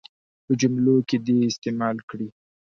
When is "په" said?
0.45-0.51